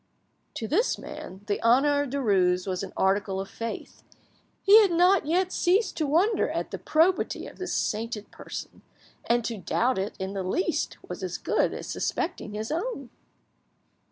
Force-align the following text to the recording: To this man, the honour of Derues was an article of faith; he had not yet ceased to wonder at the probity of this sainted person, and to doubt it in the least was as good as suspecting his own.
To 0.55 0.67
this 0.67 0.97
man, 0.97 1.41
the 1.45 1.61
honour 1.61 2.01
of 2.01 2.09
Derues 2.09 2.65
was 2.65 2.81
an 2.81 2.91
article 2.97 3.39
of 3.39 3.47
faith; 3.51 4.01
he 4.63 4.81
had 4.81 4.89
not 4.89 5.27
yet 5.27 5.51
ceased 5.53 5.95
to 5.97 6.07
wonder 6.07 6.49
at 6.49 6.71
the 6.71 6.79
probity 6.79 7.45
of 7.45 7.59
this 7.59 7.75
sainted 7.75 8.31
person, 8.31 8.81
and 9.25 9.45
to 9.45 9.59
doubt 9.59 9.99
it 9.99 10.15
in 10.17 10.33
the 10.33 10.41
least 10.41 10.97
was 11.07 11.21
as 11.21 11.37
good 11.37 11.71
as 11.75 11.85
suspecting 11.85 12.55
his 12.55 12.71
own. 12.71 13.11